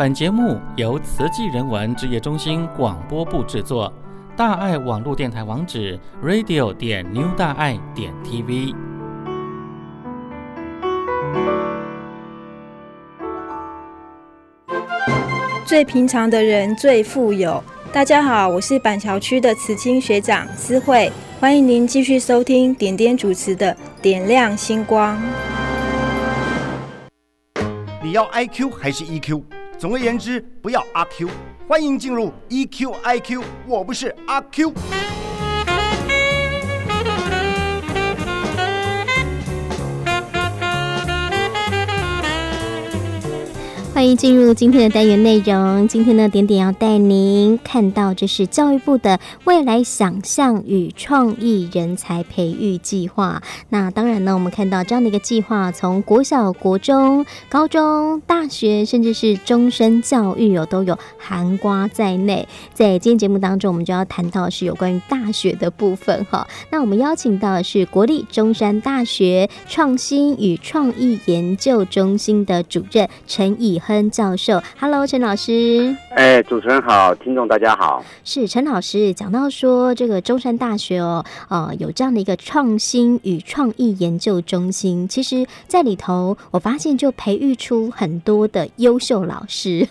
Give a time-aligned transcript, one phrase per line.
[0.00, 3.92] 本节目由慈济人文职业中心广播部制作。
[4.34, 8.74] 大爱网络电台网址：radio 点 new 大爱点 tv。
[15.66, 17.62] 最平常的人最富有。
[17.92, 25.14] 大家好，我是板桥区的慈青学长思慧，欢迎您继续收听点点主持的《点亮星光》。
[28.02, 29.42] 你要 IQ 还是 EQ？
[29.80, 31.26] 总而言之，不要阿 Q。
[31.66, 34.74] 欢迎进入 EQ IQ，我不是阿 Q。
[44.00, 45.86] 欢迎进入今天的单元内容。
[45.86, 53.42] 今天呢，点点要带您看到，这是教育部的未来想象与创意人才培育计划。
[53.68, 62.48] 那当然呢，我们看到这样的一个计划，从国小、国中、高中、大学，甚至是终身教育有都有涵盖在内。
[62.72, 66.48] 在今天节目当中，我们就要谈到是有关于大学的部分哈。
[66.70, 75.96] 那我们邀请到的是国立中山大学创新与创意研究中心的主任陈以亨教授，Hello，陈老师。
[76.14, 78.04] 哎，主持人好，听众大家好。
[78.22, 89.84] 是陈老师讲到说，这个中山大学哦，呃，有这样的一个创新与创意研究中心，其实在里头，我发现就培育出很多的优秀老师，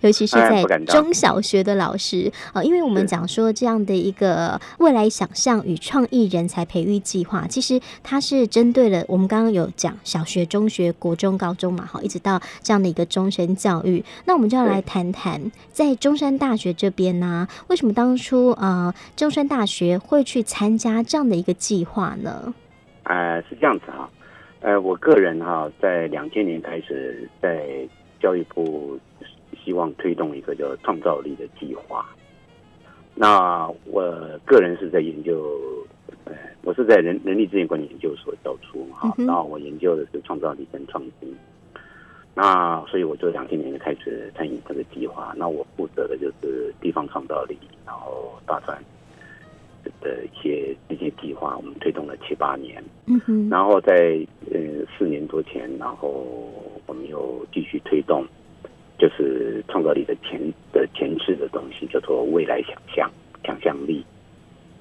[0.00, 13.52] 尤其是在中小学的老师啊、呃，因为我们讲说这样的一个未来想象与创意人才培育计划，其实它是针对了我们刚刚有讲小学、中学、国中、高中嘛，好，一直到这样的一个终身。
[13.62, 15.40] 教育，那我们就要来谈谈，
[15.70, 22.52] 在中山大学这边呢、啊，为什么当初呃中山大学会去参加这样的一个计划呢？
[23.04, 24.10] 呃，是这样子哈，
[24.62, 27.86] 呃，我个人哈，在两千年开始在
[28.20, 28.98] 教育部
[29.64, 32.04] 希望推动一个叫创造力的计划。
[33.14, 34.02] 那我
[34.44, 35.56] 个人是在研究，
[36.24, 41.32] 呃，我是在人人力资源管理研究所教书哈，然后我研究的是创造力跟创新。
[42.34, 45.34] 那所以我就两千年开始参与这个计划。
[45.36, 48.82] 那我负责的就是地方创造力，然后大专
[50.00, 52.82] 的一些这些计划，我们推动了七八年。
[53.04, 53.50] 嗯哼。
[53.50, 54.18] 然后在
[54.50, 54.58] 呃
[54.96, 56.08] 四年多前，然后
[56.86, 58.24] 我们又继续推动，
[58.98, 60.40] 就是创造力的前
[60.72, 63.10] 的前置的东西，叫做未来想象
[63.44, 64.02] 想象力。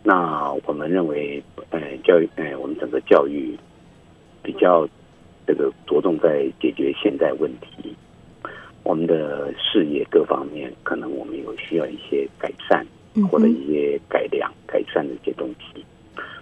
[0.03, 3.57] 那我们认为，呃，教育，呃，我们整个教育
[4.41, 4.88] 比较。
[5.51, 7.94] 这个着重在解决现在问题，
[8.84, 12.88] 我们的事业各方面可能我们有需要一些改善，
[13.29, 15.84] 或者一些改良、改善的一些东西，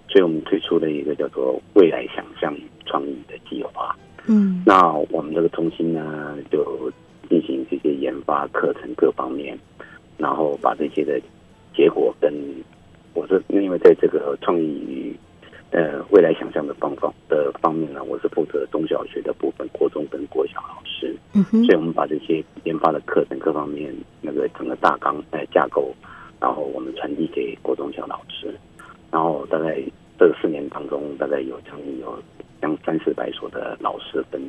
[0.08, 3.96] 所以我们推出了一个叫做“未来想象与创意”的计划。
[4.28, 6.88] 嗯，那我们这个中心呢，就
[7.28, 9.58] 进行这些研发课程各方面，
[10.18, 11.20] 然后把这些的
[11.74, 12.32] 结果跟
[13.12, 15.16] 我是，因为在这个创意与
[15.72, 25.94] 呃，未来想象的方法的方面呢，我是负责中小学的部分，国中跟国小老师，嗯哼，所以我们把这些研发的课程各方面那个整个大纲呃架构，
[26.40, 28.52] 然后我们传递给国中小老师，
[29.12, 29.80] 然后大概
[30.18, 32.20] 这四年当中，大概有将近有
[32.60, 34.42] 将三四百所的老师跟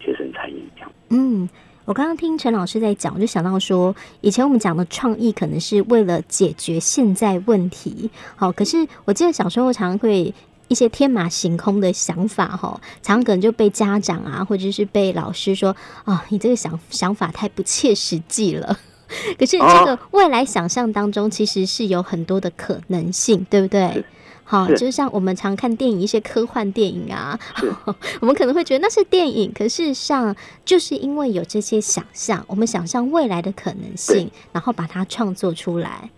[0.00, 0.90] 学生参与这样。
[1.10, 1.48] 嗯，
[1.84, 10.34] 我刚刚听陈老师在讲，我就想到说，以前我们讲的创意可能是为了解决现在问题，好，可是我记得小时候常常会。
[10.68, 15.70] 一些天马行空的想法，哈，常常可能就被家长啊，或者是被老师说
[16.04, 18.78] 啊、哦，你这个想想法太不切实际了。
[19.38, 24.04] 可是这个未来想象当中，其实是有很多的可能性，对不对？
[24.42, 27.38] 好，就像我们常看电影，一些科幻电影啊，
[28.20, 30.34] 我们可能会觉得那是电影，可事实上
[30.64, 36.10] 就是因为有这些想象，我们想象未来的可能性，然后把它创作出来。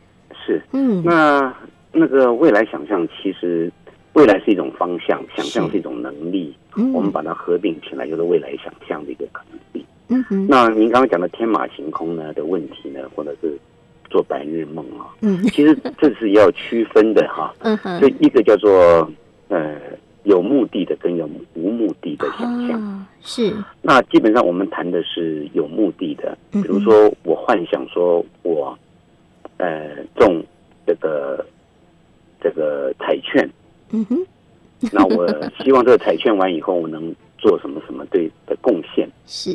[0.47, 1.55] 是，嗯，那
[1.93, 3.71] 那个未来想象其实。
[4.19, 9.87] 未来是一种方向，想象是一种能力，嗯、我们把它合并起来，就是未来想象的一个可能性。
[10.09, 10.45] 嗯哼。
[10.49, 13.57] 那您刚刚讲的天马行空呢的问题呢，或者是
[14.11, 17.55] 做白日梦啊，嗯，其实这是要区分的哈。
[17.63, 18.01] 嗯哼。
[18.01, 19.09] 所以一个叫做
[19.47, 19.77] 呃
[20.25, 23.55] 有目的的跟有无目的的想象、哦、是。
[23.83, 28.77] 那基本上我们谈的是有目的的，比如说我幻想说我
[29.59, 30.43] 呃中
[30.85, 31.47] 这个
[32.41, 33.49] 这个彩券。
[33.91, 34.27] 嗯哼，
[34.93, 35.27] 那我
[35.63, 39.09] 希望这个彩券完以后，我能做什么什么对的贡献？
[39.27, 39.51] 是，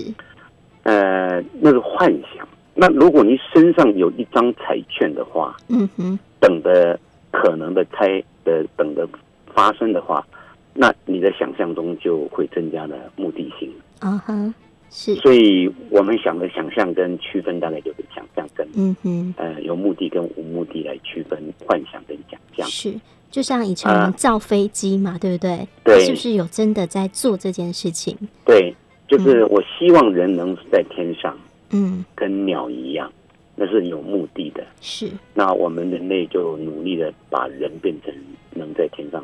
[0.83, 2.47] 呃，那是幻想。
[2.75, 6.99] 那如果你身上有一张彩券的话，嗯哼，等的
[7.31, 9.07] 可能的开的等的
[9.53, 10.25] 发生的话，
[10.73, 13.71] 那你的想象中就会增加了目的性。
[13.99, 14.53] 啊哈，
[14.89, 22.67] 是，所以我们想的想象跟区分，大概就是想象跟嗯哼，呃有目的跟无目的来区分幻想跟想象。
[22.67, 22.91] 是，
[23.33, 25.67] 就像以前我们造飞机嘛，啊、对不对？
[25.83, 28.15] 对，是不是有真的在做这件事情？
[28.45, 28.71] 对，
[29.07, 31.35] 就是我希望人能在天上，
[31.71, 33.11] 嗯，跟鸟一样，
[33.55, 34.63] 那是有目的的。
[34.81, 38.13] 是，那我们人类就努力的把人变成
[38.51, 39.23] 能在天上。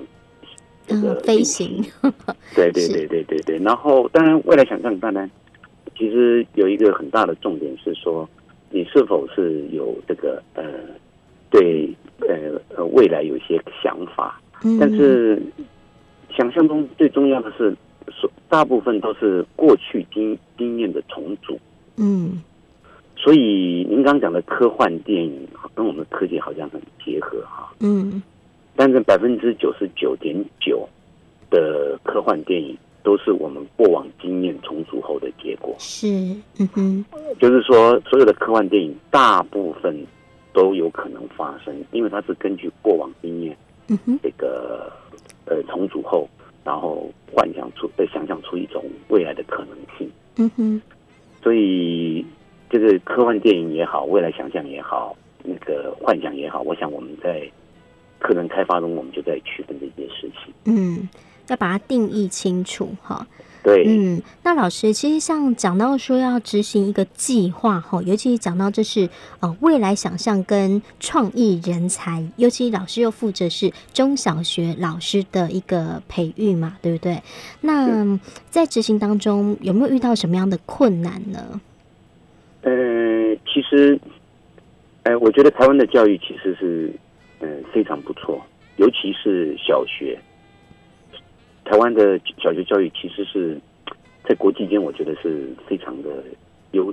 [0.88, 1.86] 这个飞行，
[2.56, 3.60] 对对对对对对。
[3.60, 5.30] 然后，当然，未来想象，当然，
[5.96, 8.28] 其实有一个很大的重点是说，
[8.72, 10.64] 你是否是有这个呃，
[11.50, 14.40] 对呃呃未来有一些想法。
[14.80, 15.42] 但是，
[16.36, 17.74] 想象中最重要的是，
[18.12, 21.58] 所大部分都是过去经经验的重组。
[21.96, 22.42] 嗯。
[23.16, 27.74] 所以，您刚讲的科幻电影跟我们的科技好像很结合哈。
[27.80, 28.22] 嗯。
[28.76, 30.88] 但是百分之九十九点九
[31.50, 35.74] 的科幻电影都是我们过往经验重组后的结果。
[35.80, 36.08] 是，
[36.60, 37.06] 嗯哼，
[37.40, 39.96] 就是说，所有的科幻电影大部分
[40.54, 43.58] 都有可能发生，因为它是根据过往经验，
[43.88, 44.92] 嗯，这个
[45.46, 46.28] 呃重组后，
[46.64, 50.12] 然后幻想出、呃想象出一种未来的可能性。
[50.38, 50.82] 嗯哼，
[51.44, 52.26] 所以
[52.70, 57.50] 这个科幻电影也好，未来想象也好，那个幻想也好，我想我们在。
[58.22, 60.54] 可能开发中，我们就在区分这件事情。
[60.66, 61.08] 嗯，
[61.48, 63.26] 要把它定义清楚哈。
[63.62, 69.10] 对，嗯，那老师其实像讲到说要执行一个计划哈，尤其讲到这是
[69.40, 77.22] 呃未来想象跟创意人才，尤其老师又负责是中小学老师的一个培育嘛，对不对？
[77.62, 78.20] 那
[78.50, 81.62] 在执行当中有没有遇到什么样的困难呢？
[82.62, 82.72] 呃，
[83.46, 84.00] 其实，
[85.04, 86.94] 哎、呃，我觉得台湾的教育其实是。
[87.42, 88.46] 嗯，非常不错，
[88.76, 90.20] 尤其是小学。
[91.70, 93.56] 台湾的小学教育其实是
[94.28, 96.10] 在国际间，我觉得是非常的
[96.72, 96.92] 优，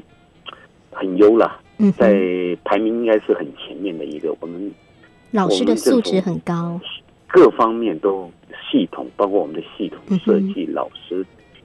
[0.90, 1.58] 很优啦。
[1.78, 2.14] 嗯，在
[2.62, 4.36] 排名应该是很前面的一个。
[4.38, 4.70] 我们
[5.30, 6.78] 老师的素质很高，
[7.26, 8.30] 各方面都
[8.70, 11.24] 系统，包括我们的系统设计，老师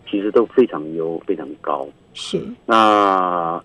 [0.10, 1.86] 其实都非常优，非常高。
[2.14, 3.62] 是那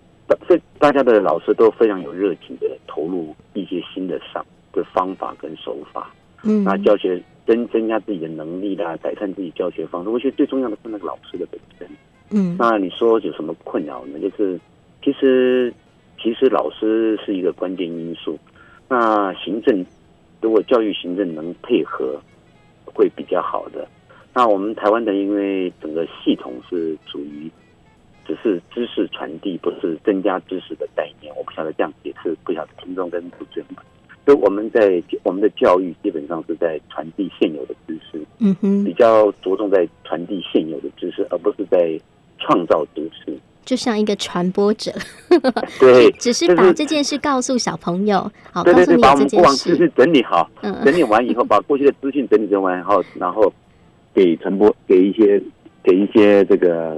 [0.49, 4.45] 这大家的老师都非常有热情的投入一些新的上。
[4.73, 10.09] 的方法跟手法，嗯，那教学增增加自己的能力啦，改善自己教学方式。
[10.09, 11.87] 我觉得最重要的是那个老师的本身，
[12.31, 12.55] 嗯。
[12.59, 14.19] 那你说有什么困扰呢？
[14.19, 14.59] 就是
[15.03, 15.73] 其实
[16.21, 18.37] 其实老师是一个关键因素。
[18.87, 19.85] 那行政
[20.41, 22.21] 如果教育行政能配合，
[22.85, 23.87] 会比较好的。
[24.33, 27.49] 那我们台湾的因为整个系统是属于
[28.25, 31.33] 只是知识传递，不是增加知识的概念。
[31.35, 33.83] 我不晓得这样解释，不晓得听众跟主持人们。
[34.27, 41.97] 所以我们在我们的教育基本上是在传递现有的知识，嗯哼，比较着重在传递现有的知识，而不是在
[42.37, 43.33] 创造知识。
[43.63, 44.91] 就像一个传播者，
[45.79, 53.49] 对，只是把这件事告诉小朋友，好，对对对，把我们过往知识整理好，嗯，整理完以后，把过去的资讯整理完以后，然后
[54.13, 55.41] 给传播，给一些
[55.81, 56.97] 给一些这个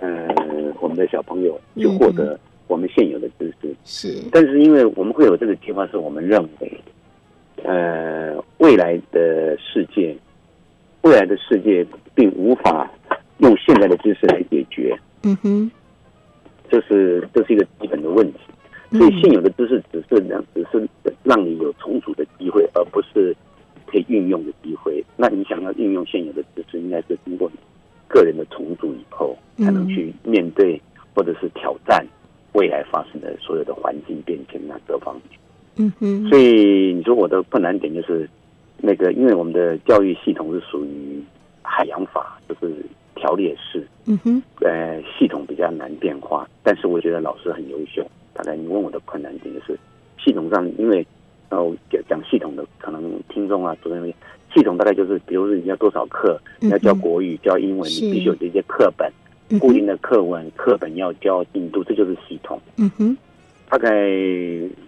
[0.00, 0.26] 呃
[0.80, 2.40] 我们的小朋友去获得。
[2.72, 6.80] 我们现有的知识是，但是因为我们会有这个计划，是我们认为，
[7.62, 10.16] 呃，未来的世界，
[11.02, 12.90] 未来的世界并无法
[13.40, 14.98] 用现在的知识来解决。
[15.22, 15.70] 嗯哼，
[16.70, 18.38] 这是这是一个基本的问题。
[18.92, 20.88] 所以现有的知识只是让只是
[21.22, 23.36] 让你有重组的机会，而不是
[23.86, 25.04] 可以运用的机会。
[25.18, 27.58] 那你想要运用现有的知识，应该是通过你
[28.08, 30.80] 个人的重组以后，才能去面对
[31.14, 32.02] 或者是挑战。
[32.52, 35.38] 未来发生的所有的环境变迁啊，各方面，
[35.76, 38.28] 嗯哼，所以你说我的困难点就是，
[38.78, 41.22] 那个因为我们的教育系统是属于
[41.62, 42.74] 海洋法，就是
[43.14, 48.06] 条列式，嗯哼，呃，系统比较难变化，但是我觉得老师很优秀。
[48.34, 49.78] 大概你问我的困难点就是，
[50.22, 51.06] 系统上因为
[51.50, 51.58] 呃
[51.90, 54.12] 讲讲系统的可能听众啊，主任
[54.54, 59.10] 系统大概就是，比如说你要多少课，你要教国语、教英文，你必须有这些课本。
[59.58, 62.60] 固定的课文、课本要教进度，这就是系统。
[62.76, 63.16] 嗯哼，
[63.68, 64.08] 大概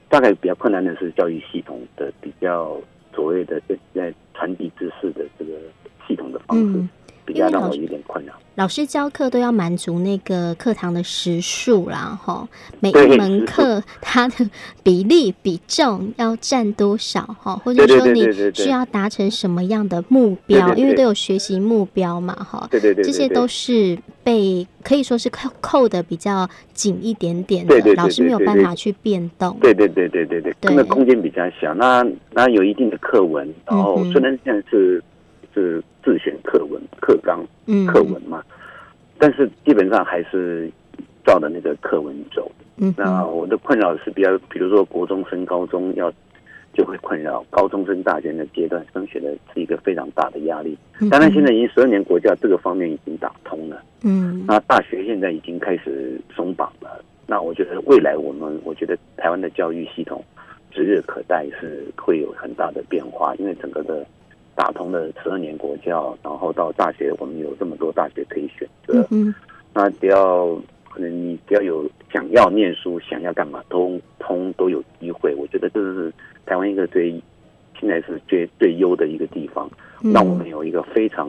[0.09, 2.81] 大概比较困难的是教育系统的比较
[3.15, 5.53] 所谓的在在传递知识的这个
[6.07, 6.79] 系统的方式。
[6.79, 6.89] 嗯
[7.25, 8.33] 比较让我有点困扰。
[8.57, 12.47] 老师教课都要满足那个课堂的时数啦，哈，
[12.79, 14.49] 每一门课它的
[14.85, 29.59] 比例比重要占多少，哈，或者说你需要达成什么样的目标，因为都有学习目标嘛，哈，对对对，这些都是被可以说是扣扣的比较紧一点点的，老师没有办法去变动。
[29.61, 35.03] 对对对对对对，那空间比较小，那那有一定的课文，然后虽然现在是。
[35.55, 37.45] 是自选课文、课纲、
[37.87, 38.43] 课文嘛？
[39.19, 40.71] 但是基本上还是
[41.25, 42.51] 照的那个课文走。
[42.77, 46.13] 嗯，那我的困扰是比较，比如说国中升高中要
[46.73, 50.77] 就会困扰，高中升大学的阶段升学的是一个非常大的压力。
[51.11, 53.81] 当然，现在已经十二年国教这个方面已经打通了。
[54.03, 57.01] 嗯，那大学现在已经开始松绑了。
[57.27, 60.23] 那我觉得未来我们，我觉得台湾的教育系统
[60.73, 64.05] 指日可待，是会有很大的变化，因为整个的
[64.55, 69.07] 打通了十二年国教，然后到大学，我们有这么多大学可以选择。
[69.11, 69.35] 嗯，
[69.73, 70.59] 那只要。
[70.95, 75.35] 可能你只要有想要念书、想要干嘛，通通都有机会。
[75.35, 76.13] 我觉得这是
[76.47, 77.21] 台湾一个最
[77.81, 79.69] 现在是最最优的一个地方，
[80.13, 81.29] 让我们有一个非常。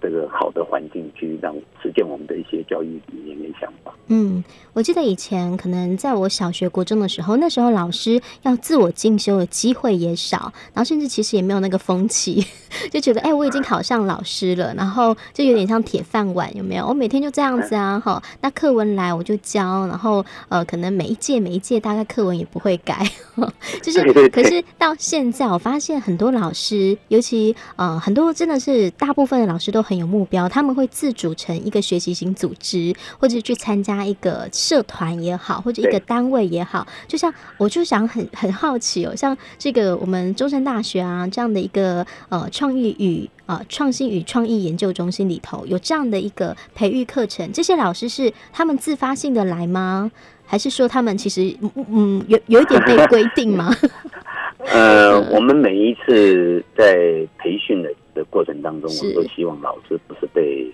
[0.00, 3.94] 这个好的环境去让实践我们的一些教育理念跟想法。
[4.06, 4.42] 嗯，
[4.72, 12.46] 我记得以前可能在我小学、国中的时候，那时候老师要自我进修的机会也少，然后甚至其实也没有那个风气，
[12.90, 16.86] 就觉得哎，我已经考上老师了，然后就有点像铁饭碗，有没有？
[16.86, 23.06] 我每天就这样子啊，哈，那课文来我就教，然后呃，可能每一届每一届大概课文也不会改，
[23.82, 24.28] 就是。
[24.30, 29.77] 可是到现在，我发现很多老师，尤其呃很多真的是大部分的老师都。
[29.82, 36.86] 很有目标，他们会自组成一个学习型组织，或者去参加一个社团也好，或者一个单位也好。
[37.06, 50.10] 就像我就想很很好奇哦，像这个我们中山大学啊这样的一个呃创意与呃创新与创意研究中心里头有这样的一个培育课程，这些老师是他们自发性的来吗？
[50.44, 51.54] 还是说他们其实
[51.90, 53.74] 嗯有有一点被规定吗？
[54.72, 56.94] 呃，我们每一次在
[57.38, 57.88] 培训的。
[58.18, 60.68] 的过程当中，我们都希望老师不是被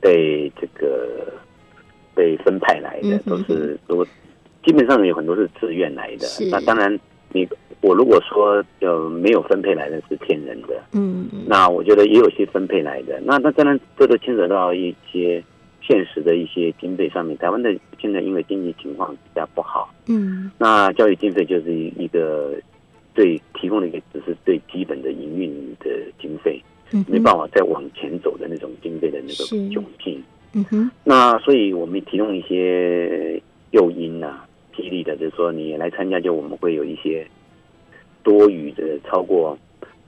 [0.00, 1.32] 被这个
[2.14, 4.04] 被分派来的，都是都
[4.64, 6.26] 基本上有很多是自愿来的。
[6.48, 6.96] 那当然，
[7.32, 7.48] 你
[7.80, 13.20] 我如果说呃没有分配来的是骗人的，嗯，那我觉得也有些分配来的。
[13.24, 15.42] 那那当然，这都牵扯到一些
[15.82, 17.36] 现实的一些经费上面。
[17.38, 22.54] 台湾的现在因为经济情况比较不好，嗯，那教育经费就是一个。
[23.18, 25.90] 对，提供的一个只是最基本的营运的
[26.22, 30.22] 经费，嗯没办法再往前走的那种经费的那个窘境。
[30.52, 34.46] 嗯哼，那所以我们提供一些诱因啊，
[34.76, 37.26] 激励的，就是说你来参加，就我们会有一些
[38.22, 39.58] 多余的超过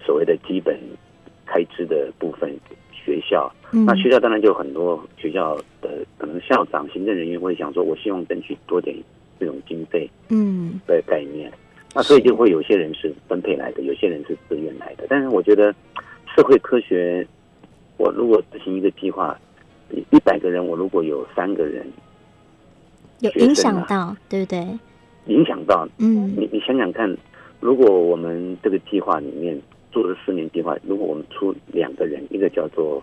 [0.07, 0.79] 所谓的基本
[1.45, 2.49] 开支的部分，
[2.93, 8.97] 学校，那学校当然就很多学校的可能校长、行政人员会想说，我希望争取多点
[9.41, 11.51] 这种经费，嗯，的概念。
[11.93, 15.07] 那所以就会有些人是分配来的，有些人是自愿来的。
[15.09, 15.75] 但是我觉得
[16.37, 17.27] 社会科学，
[17.97, 19.37] 我如果执行一个计划，
[19.91, 21.85] 一百个人，我如果有三个人
[23.19, 24.79] 有影响到，对不对？
[25.27, 27.13] 影响到，嗯，你你想想看，
[27.59, 33.03] 如果我们这个计划里面做了四年计划，如果我们出两个人，一个叫做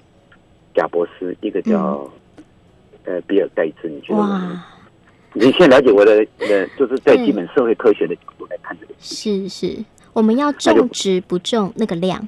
[0.73, 4.19] 贾博斯，一个叫、嗯、呃比尔盖茨，你觉得？
[4.21, 4.76] 哇
[5.39, 8.93] 你先了解我的呃，就是在基本社会科学的角度来看这个。
[8.99, 9.77] 是是，
[10.13, 12.27] 我们要种植不种那个量，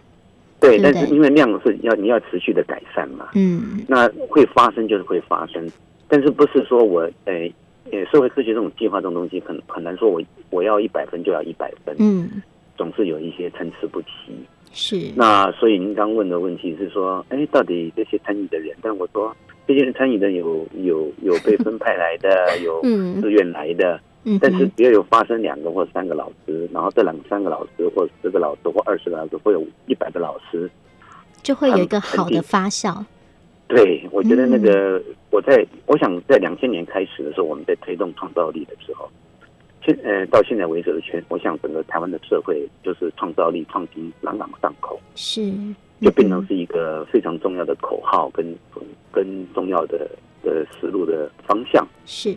[0.60, 5.68] 对，但是因为量是要你要持续的改善嘛，嗯，那会发生就是会发生，
[6.08, 7.34] 但是不是说我呃
[7.92, 12.42] 呃社会科学这种计划这种东西很很难说我我要一百分就要一百分，嗯，
[12.78, 14.10] 总是有一些参差不齐，
[14.72, 19.36] 是，那所以您刚问的问题是说，哎，到底这些参与的人，但我说。
[19.70, 22.82] 这些人参与的有有有被 分派来的，有
[23.22, 30.68] 自愿来的，嗯、但是只要有发生两个或三个老师，然后这两三个老师或十个老师或二十个老师，或有一百个老师，
[31.44, 33.06] 就会有一个好的发酵。
[33.68, 35.00] 对，我觉得那个
[35.30, 39.08] 我在我想在两千年开始的时候，我们在推动创造力的时候，
[39.86, 45.00] 现呃到现在为止的全，我想整个台湾的社会就是创造力创新朗朗上口。
[45.14, 45.54] 是。
[46.02, 50.10] 就变成是一个非常重要的口号跟，跟跟重要的
[50.44, 51.86] 的思路的方向。
[52.06, 52.36] 是，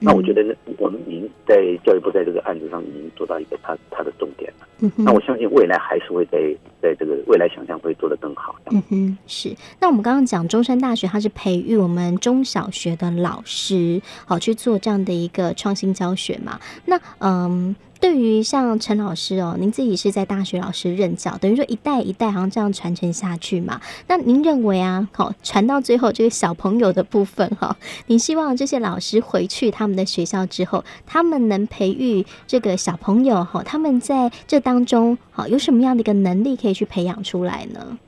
[0.00, 4.66] 那我觉得呢，我们已经在教育部在这个案子上已经做到一个它它的重点了。
[4.80, 6.38] 嗯，那我相信未来还是会在
[6.80, 8.56] 在这个未来想象会做得更好。
[8.70, 9.54] 嗯哼，是。
[9.78, 16.58] 那我们刚刚讲中山大学，它是培育我们中小学的老师，好去做这样的一个创新教学嘛？
[16.86, 17.76] 那嗯。
[18.00, 23.78] 对于像陈老师哦，您自己是在大学老师任教，等于说一代一代好像这样传承下去嘛。
[24.08, 27.76] 那您认为啊，好传到最后这个小朋友的部分哈，
[28.06, 37.98] 您希望这些老师回去他们的学校之后，他们能培育这个小朋友哈，他们在这当中好有什么样的一个能力可以去培养出来呢？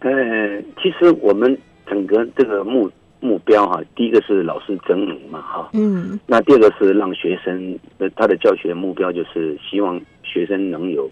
[0.00, 0.10] 呃，
[0.82, 1.58] 其实我们
[1.88, 2.90] 整个这个目。
[3.20, 11.10] 目标哈，第一个是老师整理嘛哈，嗯，那第二个是让学生的他的教学目标就是希望学生能有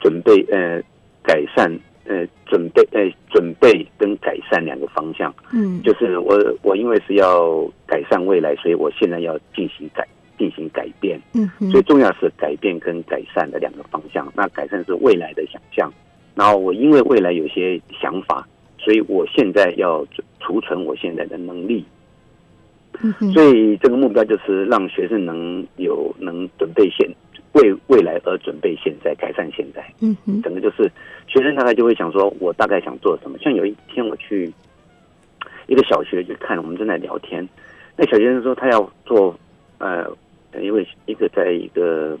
[0.00, 0.80] 准备呃
[1.22, 1.70] 改善
[2.04, 5.32] 呃准备呃准备跟改善两个方向。
[5.52, 10.06] 嗯，就是我我因为是要改善未来，所以我现在要进行改
[10.38, 11.20] 进行改变。
[11.34, 14.26] 嗯哼，最重要是改变跟改善的两个方向。
[14.34, 15.92] 那改善是未来的想象，
[16.34, 18.46] 然后我因为未来有些想法，
[18.78, 20.04] 所以我现在要
[20.42, 21.84] 储存我现在的能力。
[23.32, 27.10] 所以这个目标就是让学生能有能准备现
[27.54, 29.82] 为未来而准备现在，改善现在。
[30.00, 30.90] 嗯哼，整个就是
[31.26, 33.38] 学生大概就会想说，我大概想做什么。
[33.38, 34.52] 像有一天我去
[35.66, 37.48] 一个小学去看，我们正在聊天，
[37.96, 39.34] 那小学生说他要做
[39.78, 40.06] 呃，
[40.60, 42.16] 因为一个在一个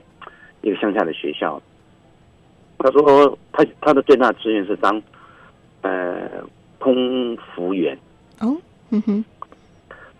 [0.62, 1.62] 一个乡下的学校，
[2.78, 5.00] 他说他他的最大志愿是当
[5.82, 6.42] 呃
[6.78, 7.96] 空服员。
[8.42, 8.56] 哦，
[8.90, 9.24] 嗯哼。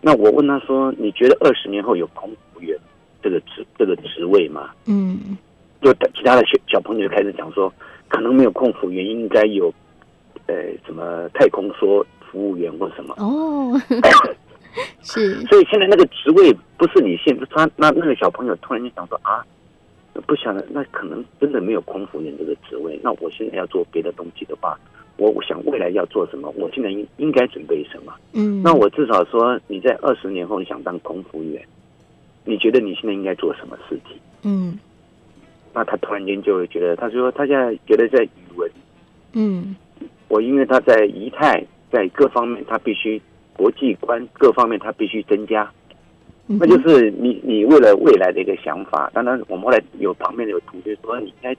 [0.05, 2.77] 那我问他说：“你觉得二十年后有空服员
[3.21, 5.37] 这个职这个职位吗？”嗯，
[5.81, 7.71] 就其他的小小朋友开始讲说，
[8.09, 9.73] 可能没有空服员，应该有
[10.47, 13.15] 呃什么太空梭服务员或什么。
[13.17, 13.79] 哦，
[15.03, 15.35] 是。
[15.45, 19.45] 所以现在那个职位不是你现他那那个小朋友突然就想说啊，
[20.27, 22.99] 不晓得那可能真的没有空服员这个职位。
[23.01, 24.77] 那我现在要做别的东西的话。
[25.17, 28.13] 我我想未来要做什么，我现在应应该准备什么？
[28.33, 31.63] 嗯，那我至少说，你在二十年后你想当空服员，
[32.43, 34.17] 你觉得你现在应该做什么事情？
[34.41, 34.79] 嗯，
[35.71, 38.69] 那他突然间就会觉得，他说他现在觉得在语文，
[39.33, 39.75] 嗯，
[40.29, 43.21] 我因为他在仪态在各方面，他必须
[43.55, 45.71] 国际观各方面他必须增加，
[46.47, 49.11] 嗯、那就是你你为了未来的一个想法。
[49.13, 51.55] 当然，我们后来有旁边的有同学说，你应该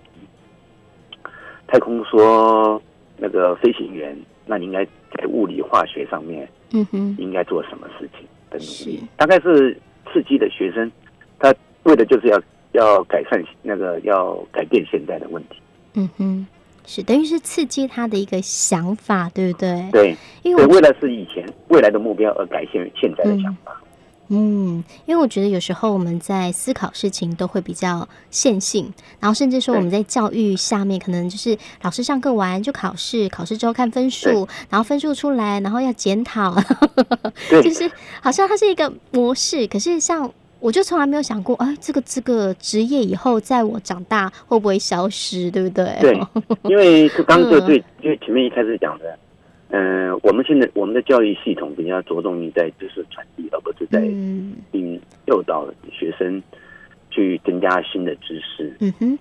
[1.69, 2.83] 太空说。
[3.17, 4.17] 那个飞行员，
[4.47, 8.99] 那你应该在物理化学上面，嗯哼，应该做什么事情的努力？
[8.99, 9.77] 是大概是
[10.13, 10.91] 刺激的学生，
[11.39, 11.55] 他
[11.85, 12.41] 为的就是要
[12.73, 15.57] 要改善那个要改变现在的问题。
[15.95, 16.47] 嗯哼，
[16.87, 19.89] 是等于是刺激他的一个想法，对不对？
[19.93, 23.73] 对，因为为了是以前未来的目标而改变现在的想法。
[23.79, 23.84] 嗯
[24.29, 36.57] 嗯，因为我觉得有时候我们在思考事情都会比较线性，然后甚至说我们在教育下面可能就是老师上课完就考试，考试之后看分数，然后分数出来，然后要检讨，
[37.63, 37.91] 就是
[38.23, 39.67] 好像它是一个模式。
[39.67, 45.99] 可是像我就从来没有想过，哎，这个这个职业以后在我长大会不会消失，对不对？
[46.01, 46.19] 对，
[46.63, 49.19] 因为就 刚就对，因为前面一开始讲的。
[49.69, 54.01] 嗯、呃，我们现在我们的教育系统比较着重于在知识传递，而不是在
[54.73, 56.43] 嗯诱导学生
[57.11, 58.77] 去增加新的知识。
[58.81, 59.19] 嗯哼，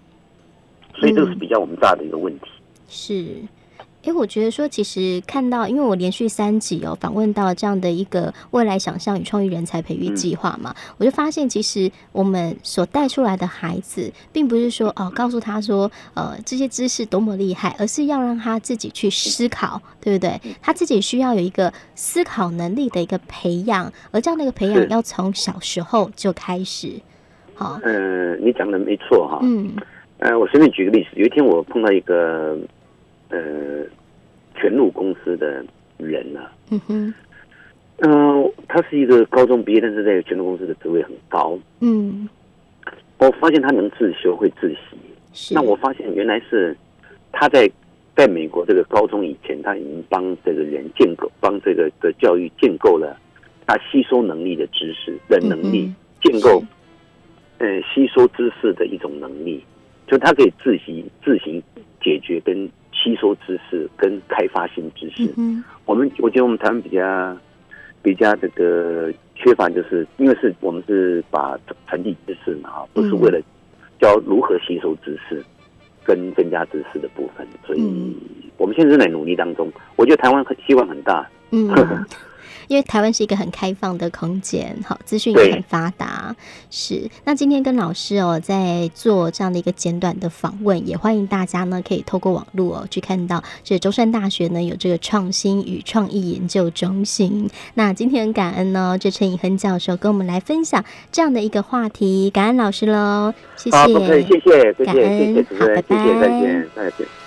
[0.96, 2.46] 所以这是比较我们大的一个问题。
[2.88, 3.36] 是。
[4.04, 20.38] 哎，我觉得说，其实看到，因为我连续三集哦访问到这样的一个未来想象与创意人才培育计划嘛，嗯、我就发现，其实我们所带出来的孩子，并不是说哦告诉他说，呃这些知识多么厉害，而是要让他自己去思考，对不对？
[20.62, 26.92] 他自己需要有一个思考能力的一个培养，而这样的一个培养要从小时候就开始。
[27.56, 29.40] 好，嗯，你讲的没错哈。
[29.44, 29.72] 嗯，
[30.18, 32.58] 呃，我随便举个例子，有一天我碰到一个。
[33.34, 33.84] 呃，
[34.54, 35.66] 全路公司的
[35.98, 36.52] 人呢、啊？
[36.70, 37.14] 嗯哼，
[37.98, 41.58] 嗯、呃，他是一个高中毕业，但是在全路公司的职位很高。
[41.80, 42.30] 嗯，
[43.18, 44.98] 我发现他能自修，会自习。
[45.34, 45.56] 是。
[45.56, 46.78] 那我发现原来是
[47.32, 47.68] 他在
[48.16, 53.20] 在美国这个高中以前，他已经帮这个人建构，帮这个的教育建构了
[53.66, 56.64] 他吸收能力的知识的能力，嗯、建构
[57.58, 59.64] 呃吸收知识的一种能力，
[60.06, 61.60] 就他可以自习自行
[62.00, 62.70] 解决跟。
[63.04, 67.38] 吸收知识跟开发新知识，嗯，我们我觉得我们台湾比较
[68.02, 73.42] 比较这个缺乏，就是因为是我们是把传递知识嘛，哈，不是为了
[74.00, 75.44] 教如何吸收知识
[76.04, 78.16] 跟增加知识的部分，所以
[78.58, 79.70] 我们现在正在努力当中。
[79.98, 81.70] 我觉得台湾希望很大，嗯。
[82.68, 86.36] 因为台湾是一个很开放的空间，好，资讯也很发达。
[86.70, 97.50] 是，那今天跟老师哦，在做这样的一个简短的访问，也欢迎大家呢可以透过网络哦去看到，这中山大学呢有这个创新与创意研究中心。
[97.76, 107.23] 那今天很感恩呢，这陈以亨教授跟我们来分享这样的一个话题，感恩老师喽，谢谢，谢谢，谢谢，感恩，好，拜拜，再见，再见。